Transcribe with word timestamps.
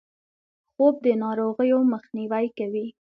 خوب 0.73 0.95
د 1.05 1.07
ناروغیو 1.23 1.79
مخنیوی 1.93 2.47
کوي 2.57 2.85